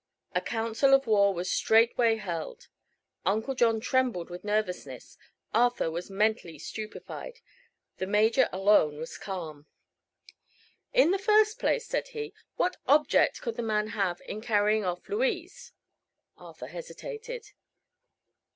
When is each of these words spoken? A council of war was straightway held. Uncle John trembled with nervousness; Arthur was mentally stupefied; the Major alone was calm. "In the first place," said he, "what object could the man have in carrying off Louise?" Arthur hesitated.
A 0.33 0.41
council 0.41 0.95
of 0.95 1.05
war 1.05 1.31
was 1.31 1.51
straightway 1.51 2.15
held. 2.15 2.69
Uncle 3.23 3.53
John 3.53 3.79
trembled 3.79 4.31
with 4.31 4.43
nervousness; 4.43 5.15
Arthur 5.53 5.91
was 5.91 6.09
mentally 6.09 6.57
stupefied; 6.57 7.39
the 7.97 8.07
Major 8.07 8.49
alone 8.51 8.97
was 8.97 9.15
calm. 9.19 9.67
"In 10.91 11.11
the 11.11 11.19
first 11.19 11.59
place," 11.59 11.85
said 11.85 12.07
he, 12.17 12.33
"what 12.55 12.77
object 12.87 13.43
could 13.43 13.57
the 13.57 13.61
man 13.61 13.89
have 13.89 14.23
in 14.25 14.41
carrying 14.41 14.83
off 14.83 15.07
Louise?" 15.07 15.71
Arthur 16.35 16.65
hesitated. 16.69 17.51